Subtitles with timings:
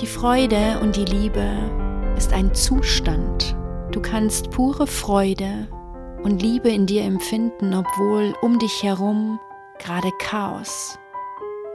[0.00, 1.44] Die Freude und die Liebe
[2.16, 3.56] ist ein Zustand.
[3.90, 5.66] Du kannst pure Freude
[6.22, 9.40] und Liebe in dir empfinden, obwohl um dich herum
[9.80, 10.96] gerade Chaos,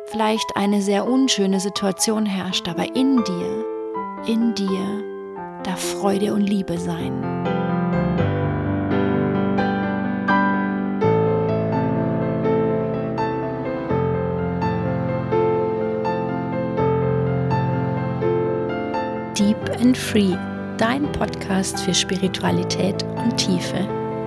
[0.06, 3.66] vielleicht eine sehr unschöne Situation herrscht, aber in dir,
[4.26, 5.04] in dir
[5.64, 7.53] darf Freude und Liebe sein.
[19.38, 20.38] Deep and Free,
[20.78, 23.80] dein Podcast für Spiritualität und Tiefe.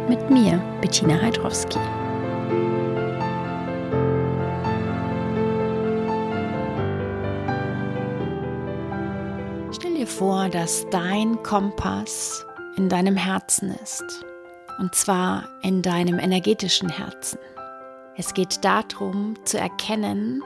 [0.08, 1.78] Mit mir, Bettina Heidrowski.
[9.72, 12.44] Stell dir vor, dass dein Kompass
[12.76, 14.24] in deinem Herzen ist.
[14.80, 17.38] Und zwar in deinem energetischen Herzen.
[18.16, 20.42] Es geht darum zu erkennen,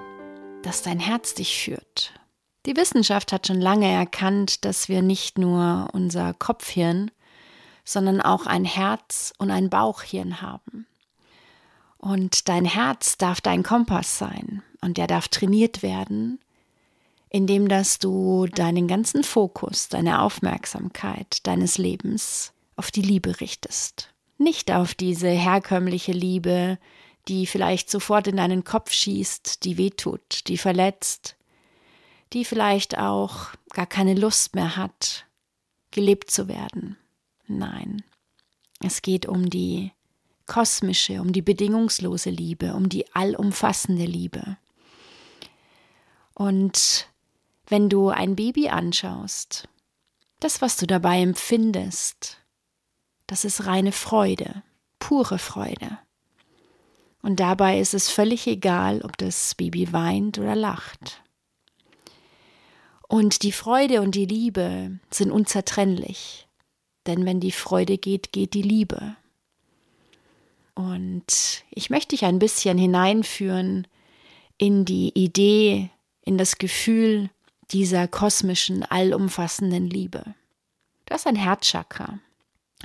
[0.63, 2.13] dass dein Herz dich führt,
[2.67, 7.11] die Wissenschaft hat schon lange erkannt, dass wir nicht nur unser Kopfhirn,
[7.85, 10.87] sondern auch ein Herz und ein Bauchhirn haben.
[11.99, 16.39] Und dein Herz darf dein Kompass sein und der darf trainiert werden,
[17.29, 24.13] indem dass du deinen ganzen Fokus, deine Aufmerksamkeit deines Lebens auf die Liebe richtest.
[24.39, 26.79] Nicht auf diese herkömmliche Liebe,
[27.29, 31.37] die vielleicht sofort in deinen Kopf schießt, die wehtut, die verletzt,
[32.33, 35.27] die vielleicht auch gar keine Lust mehr hat,
[35.91, 36.97] gelebt zu werden.
[37.47, 38.05] Nein,
[38.81, 39.93] es geht um die
[40.47, 44.57] kosmische, um die bedingungslose Liebe, um die allumfassende Liebe.
[46.35, 47.09] Und
[47.67, 49.69] wenn du ein Baby anschaust,
[50.41, 52.39] das, was du dabei empfindest,
[53.27, 54.63] das ist reine Freude,
[54.99, 55.99] pure Freude.
[57.23, 61.23] Und dabei ist es völlig egal, ob das Baby weint oder lacht.
[63.11, 66.47] Und die Freude und die Liebe sind unzertrennlich.
[67.09, 69.17] Denn wenn die Freude geht, geht die Liebe.
[70.77, 73.89] Und ich möchte dich ein bisschen hineinführen
[74.59, 75.91] in die Idee,
[76.23, 77.31] in das Gefühl
[77.73, 80.23] dieser kosmischen, allumfassenden Liebe.
[81.07, 82.21] Das ist ein Herzchakra.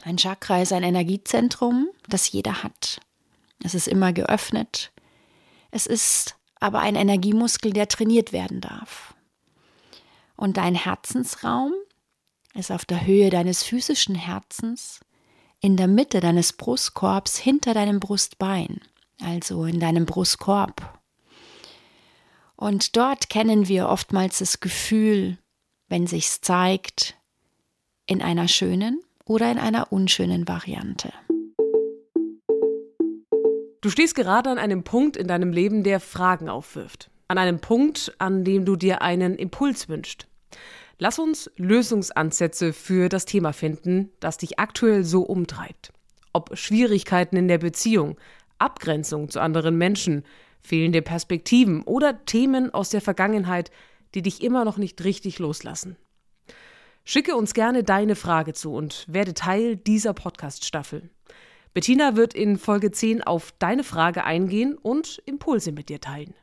[0.01, 2.99] Ein Chakra ist ein Energiezentrum, das jeder hat.
[3.63, 4.91] Es ist immer geöffnet.
[5.69, 9.14] Es ist aber ein Energiemuskel, der trainiert werden darf.
[10.38, 11.73] Und dein Herzensraum
[12.53, 15.00] ist auf der Höhe deines physischen Herzens,
[15.59, 18.81] in der Mitte deines Brustkorbs, hinter deinem Brustbein,
[19.22, 21.00] also in deinem Brustkorb.
[22.56, 25.38] Und dort kennen wir oftmals das Gefühl,
[25.88, 27.16] wenn sich's zeigt,
[28.06, 31.12] in einer schönen oder in einer unschönen Variante.
[33.81, 38.13] Du stehst gerade an einem Punkt in deinem Leben, der Fragen aufwirft an einem Punkt,
[38.19, 40.27] an dem du dir einen Impuls wünschst.
[40.97, 45.91] Lass uns Lösungsansätze für das Thema finden, das dich aktuell so umtreibt.
[46.31, 48.17] Ob Schwierigkeiten in der Beziehung,
[48.59, 50.23] Abgrenzung zu anderen Menschen,
[50.61, 53.71] fehlende Perspektiven oder Themen aus der Vergangenheit,
[54.13, 55.97] die dich immer noch nicht richtig loslassen.
[57.03, 61.09] Schicke uns gerne deine Frage zu und werde Teil dieser Podcast-Staffel.
[61.73, 66.33] Bettina wird in Folge 10 auf deine Frage eingehen und Impulse mit dir teilen.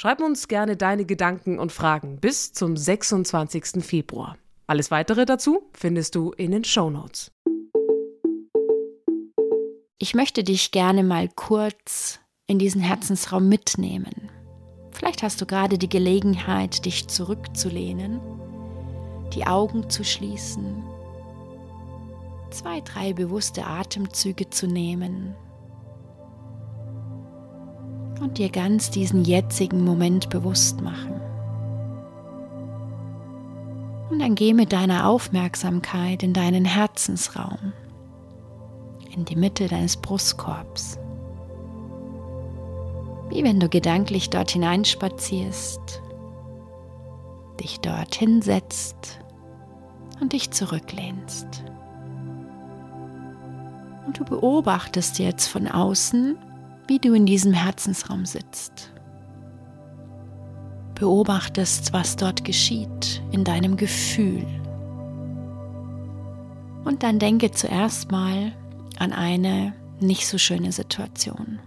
[0.00, 3.84] Schreib uns gerne deine Gedanken und Fragen bis zum 26.
[3.84, 4.38] Februar.
[4.68, 7.32] Alles weitere dazu findest du in den Show Notes.
[9.98, 14.30] Ich möchte dich gerne mal kurz in diesen Herzensraum mitnehmen.
[14.92, 18.20] Vielleicht hast du gerade die Gelegenheit, dich zurückzulehnen,
[19.34, 20.80] die Augen zu schließen,
[22.50, 25.34] zwei, drei bewusste Atemzüge zu nehmen
[28.20, 31.20] und dir ganz diesen jetzigen Moment bewusst machen.
[34.10, 37.72] Und dann geh mit deiner Aufmerksamkeit in deinen Herzensraum,
[39.14, 40.98] in die Mitte deines Brustkorbs.
[43.28, 46.02] Wie wenn du gedanklich dort hineinspazierst,
[47.60, 49.20] dich dort hinsetzt
[50.20, 51.46] und dich zurücklehnst.
[54.06, 56.38] Und du beobachtest jetzt von außen,
[56.88, 58.92] wie du in diesem Herzensraum sitzt.
[60.94, 64.44] Beobachtest, was dort geschieht in deinem Gefühl.
[66.84, 68.52] Und dann denke zuerst mal
[68.98, 71.60] an eine nicht so schöne Situation.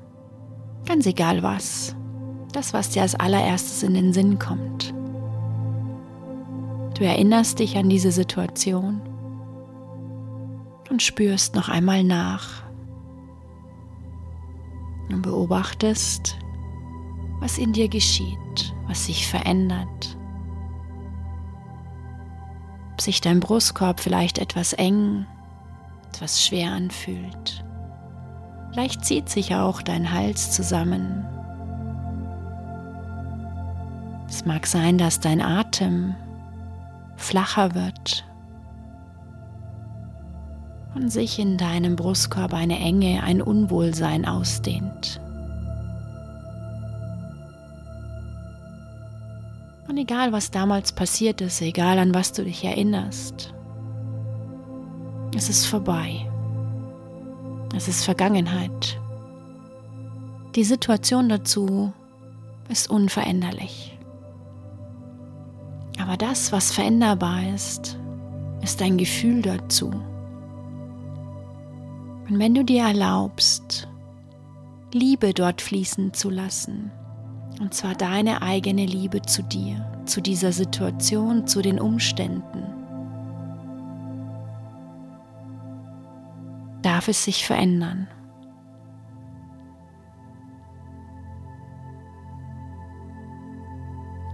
[0.86, 1.96] Ganz egal was.
[2.52, 4.94] Das, was dir als allererstes in den Sinn kommt.
[6.98, 9.02] Du erinnerst dich an diese Situation
[10.90, 12.64] und spürst noch einmal nach,
[15.14, 16.38] und beobachtest,
[17.40, 20.18] was in dir geschieht, was sich verändert.
[23.02, 25.26] ob sich dein Brustkorb vielleicht etwas eng,
[26.10, 27.66] etwas schwer anfühlt.
[28.72, 31.26] Vielleicht zieht sich auch dein Hals zusammen.
[34.30, 36.16] Es mag sein, dass dein Atem
[37.16, 38.24] flacher wird
[41.10, 45.20] sich in deinem Brustkorb eine Enge, ein Unwohlsein ausdehnt.
[49.88, 53.54] Und egal, was damals passiert ist, egal an was du dich erinnerst,
[55.36, 56.30] es ist vorbei.
[57.76, 59.00] Es ist Vergangenheit.
[60.56, 61.94] Die Situation dazu
[62.70, 63.98] ist unveränderlich.
[66.02, 67.98] Aber das, was veränderbar ist,
[68.62, 69.92] ist dein Gefühl dazu.
[72.32, 73.90] Und wenn du dir erlaubst,
[74.94, 76.90] Liebe dort fließen zu lassen,
[77.60, 82.64] und zwar deine eigene Liebe zu dir, zu dieser Situation, zu den Umständen.
[86.82, 88.08] Darf es sich verändern?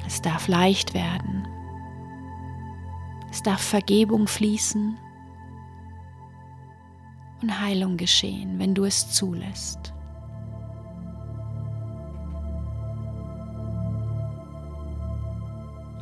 [0.05, 1.47] Es darf leicht werden.
[3.31, 4.99] Es darf Vergebung fließen
[7.41, 9.93] und Heilung geschehen, wenn du es zulässt.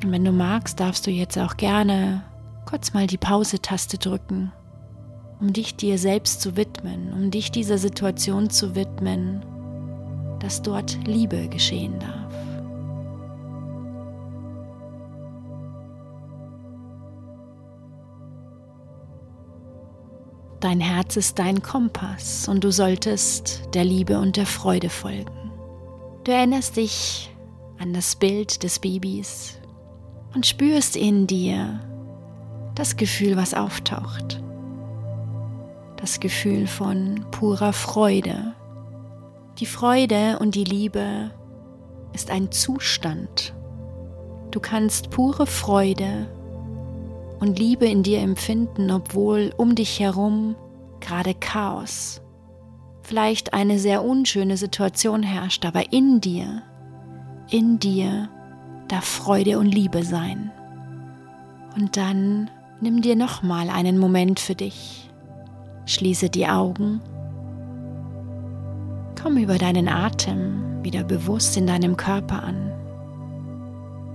[0.04, 2.24] Und wenn du magst, darfst du jetzt auch gerne
[2.66, 4.52] kurz mal die Pause-Taste drücken,
[5.40, 9.44] um dich dir selbst zu widmen, um dich dieser Situation zu widmen,
[10.40, 12.45] dass dort Liebe geschehen darf.
[20.60, 25.52] Dein Herz ist dein Kompass und du solltest der Liebe und der Freude folgen.
[26.24, 27.30] Du erinnerst dich
[27.78, 29.60] an das Bild des Babys,
[30.36, 31.80] und spürst in dir
[32.76, 34.44] das Gefühl, was auftaucht.
[35.96, 38.54] Das Gefühl von purer Freude.
[39.60, 41.32] Die Freude und die Liebe
[42.14, 43.56] ist ein Zustand.
[44.52, 46.28] Du kannst pure Freude
[47.40, 50.56] und Liebe in dir empfinden, obwohl um dich herum
[51.00, 52.22] gerade Chaos,
[53.04, 56.64] vielleicht eine sehr unschöne Situation herrscht, aber in dir,
[57.50, 58.30] in dir
[58.88, 60.52] darf Freude und Liebe sein.
[61.76, 62.50] Und dann
[62.82, 65.10] nimm dir nochmal einen Moment für dich.
[65.86, 67.02] Schließe die Augen.
[69.22, 72.72] Komm über deinen Atem wieder bewusst in deinem Körper an.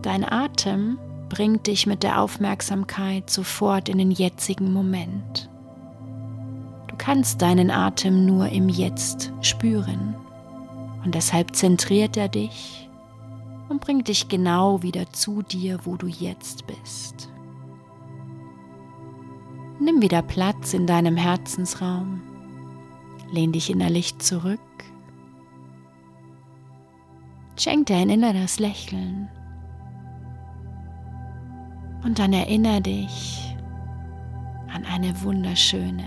[0.02, 0.99] Dein Atem
[1.31, 5.49] bringt dich mit der Aufmerksamkeit sofort in den jetzigen Moment.
[6.88, 10.15] Du kannst deinen Atem nur im Jetzt spüren
[11.03, 12.91] und deshalb zentriert er dich
[13.71, 17.31] und bring dich genau wieder zu dir, wo du jetzt bist.
[19.79, 22.21] Nimm wieder Platz in deinem Herzensraum.
[23.32, 24.61] Lehn dich innerlich zurück.
[27.56, 29.31] Schenk dir ein inneres Lächeln.
[32.02, 33.55] Und dann erinnere dich
[34.73, 36.05] an eine wunderschöne,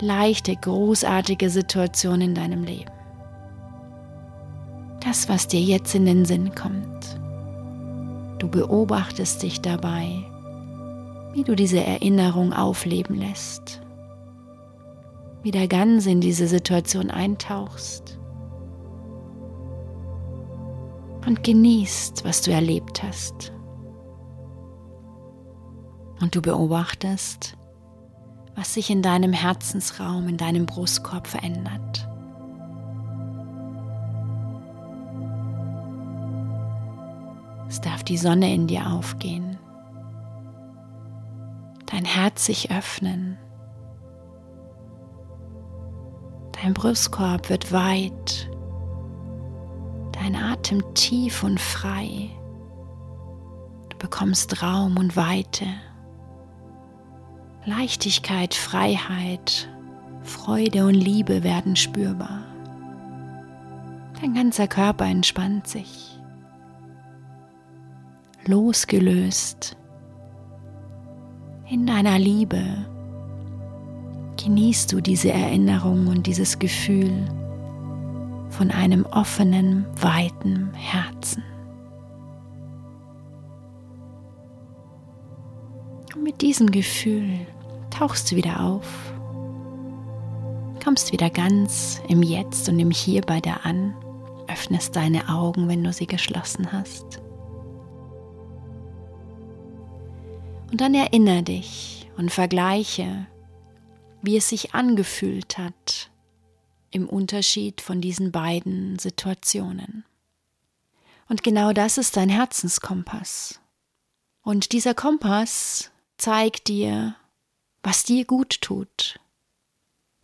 [0.00, 2.90] leichte, großartige Situation in deinem Leben
[5.08, 7.18] das, was dir jetzt in den Sinn kommt.
[8.38, 10.24] Du beobachtest dich dabei,
[11.32, 13.80] wie du diese Erinnerung aufleben lässt,
[15.42, 18.18] wieder ganz in diese Situation eintauchst
[21.26, 23.52] und genießt, was du erlebt hast.
[26.20, 27.56] Und du beobachtest,
[28.56, 32.08] was sich in deinem Herzensraum, in deinem Brustkorb verändert.
[37.68, 39.58] Es darf die Sonne in dir aufgehen,
[41.86, 43.38] dein Herz sich öffnen,
[46.60, 48.50] dein Brustkorb wird weit,
[50.12, 52.30] dein Atem tief und frei.
[53.90, 55.66] Du bekommst Raum und Weite,
[57.68, 59.68] Leichtigkeit, Freiheit,
[60.22, 62.42] Freude und Liebe werden spürbar.
[64.20, 66.18] Dein ganzer Körper entspannt sich
[68.46, 69.76] losgelöst
[71.68, 72.86] in deiner Liebe
[74.42, 77.12] genießt du diese Erinnerung und dieses Gefühl
[78.48, 81.42] von einem offenen, weiten Herzen.
[86.14, 87.46] Und mit diesem Gefühl
[87.90, 88.86] tauchst du wieder auf,
[90.82, 93.94] kommst wieder ganz im Jetzt und im Hier bei dir an,
[94.46, 97.20] öffnest deine Augen, wenn du sie geschlossen hast.
[100.70, 103.26] Und dann erinnere dich und vergleiche,
[104.22, 106.10] wie es sich angefühlt hat
[106.90, 110.04] im Unterschied von diesen beiden Situationen.
[111.28, 113.60] Und genau das ist dein Herzenskompass.
[114.42, 117.14] Und dieser Kompass zeigt dir,
[117.88, 119.18] was dir gut tut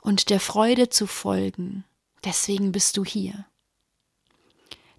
[0.03, 1.85] und der Freude zu folgen.
[2.23, 3.47] Deswegen bist du hier.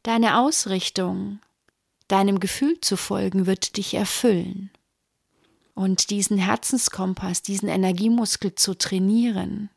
[0.01, 1.39] Deine Ausrichtung,
[2.07, 4.71] deinem Gefühl zu folgen, wird dich erfüllen.
[5.75, 9.69] Und diesen Herzenskompass, diesen Energiemuskel zu trainieren,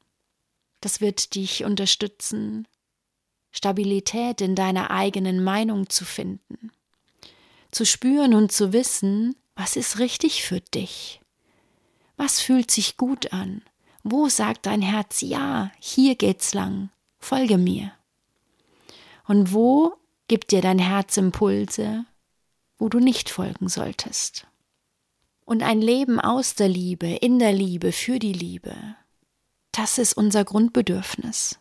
[0.80, 2.66] das wird dich unterstützen,
[3.50, 6.72] Stabilität in deiner eigenen Meinung zu finden,
[7.70, 11.20] zu spüren und zu wissen, was ist richtig für dich,
[12.18, 13.62] was fühlt sich gut an,
[14.02, 17.92] wo sagt dein Herz, ja, hier geht's lang, folge mir.
[19.26, 19.94] Und wo
[20.26, 22.04] gibt dir dein Herz Impulse,
[22.78, 24.46] wo du nicht folgen solltest.
[25.44, 28.74] Und ein Leben aus der Liebe, in der Liebe, für die Liebe,
[29.72, 31.58] das ist unser Grundbedürfnis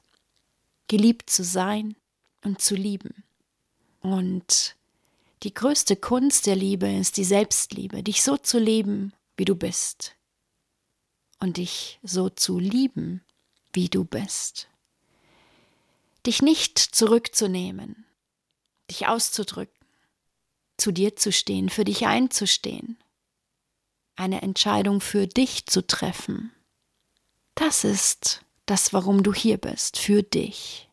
[0.88, 1.96] geliebt zu sein
[2.44, 3.24] und zu lieben.
[4.02, 4.76] Und
[5.44, 10.17] die größte Kunst der Liebe ist die Selbstliebe, dich so zu leben, wie du bist.
[11.40, 13.24] Und dich so zu lieben,
[13.74, 14.70] wie du bist.
[16.26, 18.06] Dich nicht zurückzunehmen,
[18.90, 19.86] dich auszudrücken,
[20.78, 22.98] zu dir zu stehen, für dich einzustehen,
[24.16, 26.52] eine Entscheidung für dich zu treffen.
[27.56, 30.90] Das ist das, warum du hier bist, für dich.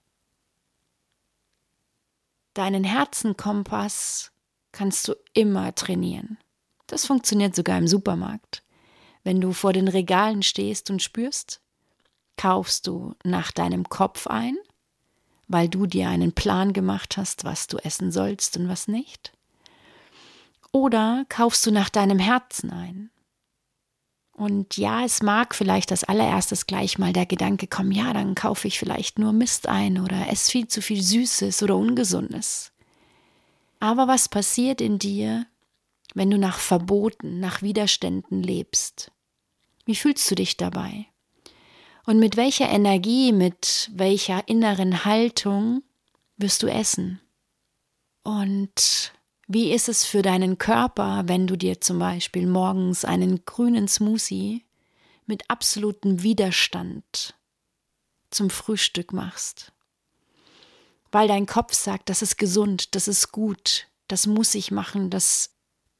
[2.55, 4.31] Deinen Herzenkompass
[4.73, 6.39] kannst du immer trainieren.
[6.87, 8.64] Das funktioniert sogar im Supermarkt.
[9.25, 11.61] Wenn du vor den Regalen stehst und spürst,
[12.37, 14.57] kaufst du nach deinem Kopf ein,
[15.49, 19.33] weil du dir einen Plan gemacht hast, was du essen sollst und was nicht.
[20.71, 23.11] Oder kaufst du nach deinem Herzen ein,
[24.37, 28.67] und ja, es mag vielleicht als allererstes gleich mal der Gedanke kommen, ja, dann kaufe
[28.67, 32.73] ich vielleicht nur Mist ein oder esse viel zu viel Süßes oder Ungesundes.
[33.79, 35.47] Aber was passiert in dir,
[36.15, 39.13] wenn du nach Verboten, nach Widerständen lebst?
[39.85, 41.07] Wie fühlst du dich dabei?
[42.07, 45.83] Und mit welcher Energie, mit welcher inneren Haltung
[46.37, 47.21] wirst du essen?
[48.23, 49.13] Und
[49.47, 54.65] wie ist es für deinen Körper, wenn du dir zum Beispiel morgens einen grünen Smoothie
[55.27, 57.35] mit absolutem Widerstand
[58.31, 59.73] zum Frühstück machst?
[61.13, 65.51] Weil dein Kopf sagt, das ist gesund, das ist gut, das muss ich machen, das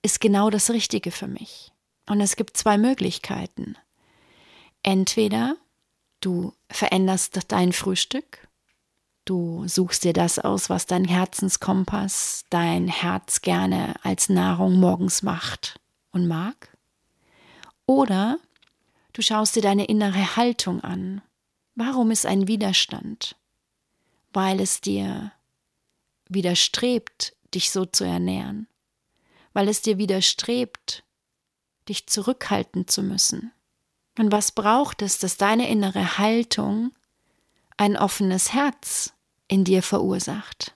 [0.03, 1.74] ist genau das Richtige für mich.
[2.07, 3.77] Und es gibt zwei Möglichkeiten.
[4.83, 5.57] Entweder
[6.21, 8.45] du veränderst dein Frühstück
[9.25, 15.81] Du suchst dir das aus, was dein Herzenskompass, dein Herz gerne als Nahrung morgens macht
[16.11, 16.77] und mag.
[17.87, 18.39] Oder
[19.15, 21.23] du schaust dir deine innere Haltung an.
[21.75, 23.37] Warum ist ein Widerstand?
[24.35, 25.33] Weil es dir
[26.29, 28.69] widerstrebt, dich so zu ernähren.
[29.55, 31.03] Weil es dir widerstrebt,
[31.89, 33.53] dich zurückhalten zu müssen.
[34.19, 36.93] Und was braucht es, dass deine innere Haltung
[37.77, 39.13] ein offenes Herz
[39.49, 40.75] in dir verursacht.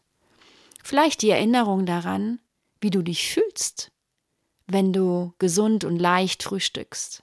[0.83, 2.41] Vielleicht die Erinnerung daran,
[2.81, 3.91] wie du dich fühlst,
[4.67, 7.23] wenn du gesund und leicht frühstückst.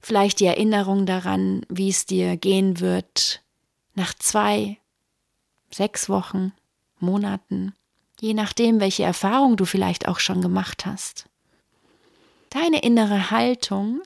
[0.00, 3.42] Vielleicht die Erinnerung daran, wie es dir gehen wird
[3.94, 4.78] nach zwei,
[5.70, 6.52] sechs Wochen,
[6.98, 7.74] Monaten,
[8.20, 11.28] je nachdem, welche Erfahrung du vielleicht auch schon gemacht hast.
[12.56, 14.00] Deine innere Haltung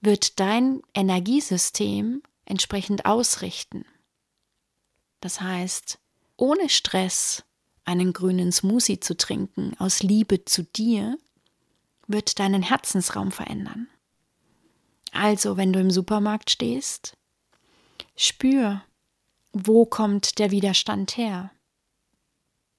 [0.00, 3.84] wird dein Energiesystem entsprechend ausrichten.
[5.20, 6.00] Das heißt,
[6.36, 7.44] ohne Stress
[7.84, 11.16] einen grünen Smoothie zu trinken, aus Liebe zu dir,
[12.08, 13.86] wird deinen Herzensraum verändern.
[15.12, 17.16] Also, wenn du im Supermarkt stehst,
[18.16, 18.82] spür,
[19.52, 21.52] wo kommt der Widerstand her?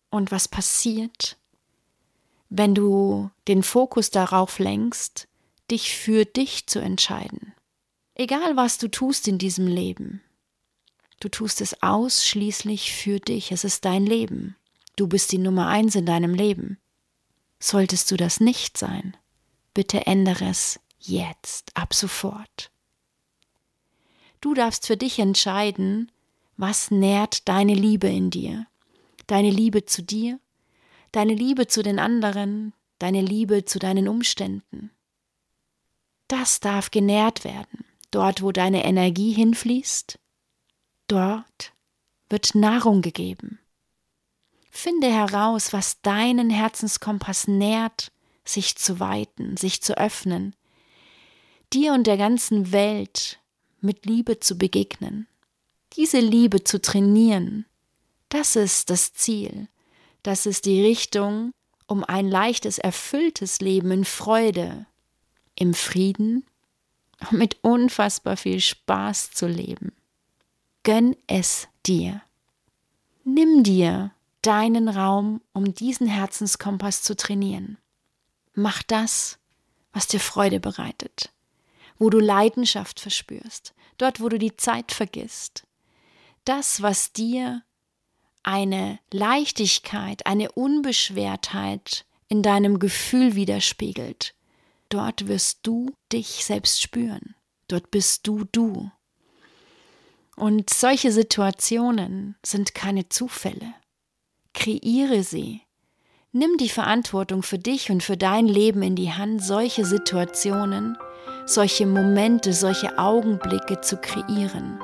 [0.10, 1.38] Und was passiert,
[2.50, 5.28] wenn du den Fokus darauf lenkst,
[5.70, 7.54] dich für dich zu entscheiden?
[8.16, 10.22] Egal was du tust in diesem Leben,
[11.20, 13.52] Du tust es ausschließlich für dich.
[13.52, 14.56] Es ist dein Leben.
[14.96, 16.78] Du bist die Nummer eins in deinem Leben.
[17.60, 19.18] Solltest du das nicht sein,
[19.74, 22.72] bitte ändere es jetzt, ab sofort.
[24.42, 26.12] Du darfst für dich entscheiden,
[26.56, 28.68] was nährt deine Liebe in dir,
[29.26, 30.40] deine Liebe zu dir,
[31.18, 34.92] deine Liebe zu den anderen, deine Liebe zu deinen Umständen.
[36.28, 40.20] Das darf genährt werden, dort wo deine Energie hinfließt,
[41.08, 41.74] Dort
[42.30, 43.60] wird Nahrung gegeben.
[44.70, 48.12] Finde heraus, was deinen Herzenskompass nährt,
[48.44, 50.56] sich zu weiten, sich zu öffnen,
[51.74, 53.40] dir und der ganzen Welt
[53.80, 55.28] mit Liebe zu begegnen,
[55.94, 57.66] diese Liebe zu trainieren,
[58.30, 59.70] das ist das Ziel,
[60.28, 61.54] das ist die Richtung,
[61.88, 64.86] um ein leichtes, erfülltes Leben in Freude,
[65.56, 66.46] im Frieden
[67.22, 69.94] und mit unfassbar viel Spaß zu leben.
[70.84, 72.22] Gönn es dir.
[73.24, 77.78] Nimm dir deinen Raum, um diesen Herzenskompass zu trainieren.
[78.54, 79.40] Mach das,
[79.94, 81.32] was dir Freude bereitet,
[81.98, 85.64] wo du Leidenschaft verspürst, dort, wo du die Zeit vergisst.
[86.44, 87.64] Das, was dir
[88.48, 94.36] eine Leichtigkeit, eine Unbeschwertheit in deinem Gefühl widerspiegelt.
[94.88, 97.36] Dort wirst du dich selbst spüren.
[97.68, 98.90] Dort bist du du.
[100.38, 103.74] Und solche Situationen sind keine Zufälle.
[104.54, 105.62] Kreiere sie.
[106.32, 110.98] Nimm die Verantwortung für dich und für dein Leben in die Hand, solche Situationen,
[111.46, 114.80] solche Momente, solche Augenblicke zu kreieren,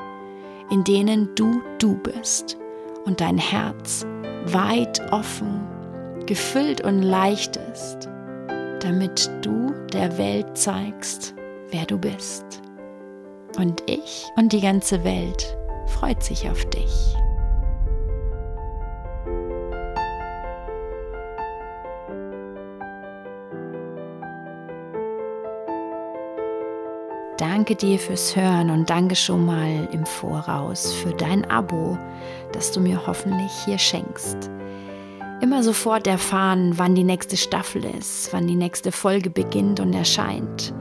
[0.70, 2.58] in denen du du bist
[3.06, 4.06] und dein Herz
[4.46, 5.62] weit offen,
[6.26, 8.10] gefüllt und leicht ist,
[8.80, 11.34] damit du der Welt zeigst,
[11.72, 12.46] wer du bist.
[13.58, 15.58] Und ich und die ganze Welt
[15.88, 17.16] freut sich auf dich.
[27.56, 32.00] Danke dir fürs Hören und danke schon mal im Voraus für dein Abo,
[32.52, 34.50] das du mir hoffentlich hier schenkst.
[35.40, 40.74] Immer sofort erfahren, wann die nächste Staffel ist, wann die nächste Folge beginnt und erscheint.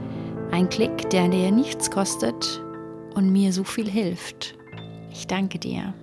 [0.49, 2.63] Ein Klick, der dir nichts kostet
[3.13, 4.55] und mir so viel hilft.
[5.11, 5.93] Ich danke dir.